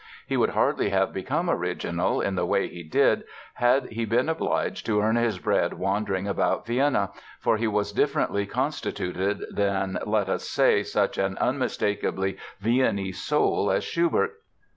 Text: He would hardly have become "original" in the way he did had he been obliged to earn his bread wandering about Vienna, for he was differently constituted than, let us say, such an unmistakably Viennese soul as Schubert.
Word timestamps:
He 0.25 0.35
would 0.35 0.49
hardly 0.49 0.89
have 0.89 1.13
become 1.13 1.47
"original" 1.47 2.21
in 2.21 2.33
the 2.33 2.43
way 2.47 2.67
he 2.67 2.81
did 2.81 3.23
had 3.53 3.89
he 3.91 4.03
been 4.03 4.29
obliged 4.29 4.83
to 4.87 4.99
earn 4.99 5.15
his 5.15 5.37
bread 5.37 5.73
wandering 5.75 6.27
about 6.27 6.65
Vienna, 6.65 7.11
for 7.39 7.57
he 7.57 7.67
was 7.67 7.91
differently 7.91 8.47
constituted 8.47 9.45
than, 9.51 9.99
let 10.07 10.27
us 10.27 10.49
say, 10.49 10.81
such 10.81 11.19
an 11.19 11.37
unmistakably 11.37 12.35
Viennese 12.61 13.21
soul 13.21 13.69
as 13.69 13.83
Schubert. 13.83 14.41